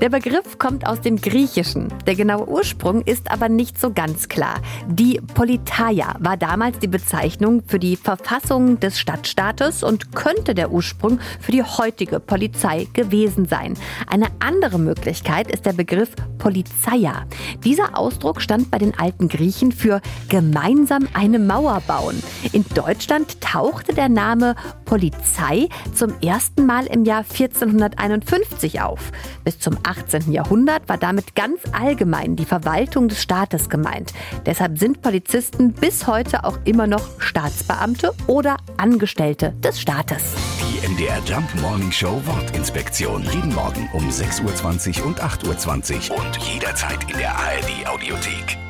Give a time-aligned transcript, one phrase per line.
[0.00, 1.92] Der Begriff kommt aus dem Griechischen.
[2.04, 4.56] Der genaue Ursprung ist aber nicht so ganz klar.
[4.88, 11.20] Die Politeia war damals die Bezeichnung für die Verfassung des Stadtstaates und könnte der Ursprung
[11.40, 13.74] für die heutige Polizei gewesen sein.
[14.08, 17.24] Eine andere Möglichkeit ist der Begriff Polizeia.
[17.64, 22.20] Dieser Ausdruck stand bei den alten Griechen für gemeinsam eine Mauer bauen.
[22.52, 29.12] In Deutschland tauchte der Name Polizei zum ersten Mal im Jahr 1451 auf.
[29.44, 30.32] Bis zum 18.
[30.32, 34.12] Jahrhundert war damit ganz allgemein die Verwaltung des Staates gemeint.
[34.46, 40.34] Deshalb sind Polizisten bis heute auch immer noch Staatsbeamte oder Angestellte des Staates.
[40.60, 43.22] Die MDR Jump Morning Show Wortinspektion.
[43.32, 48.63] Jeden Morgen um 6.20 Uhr und 8.20 Uhr und jederzeit in der ARD Audiothek.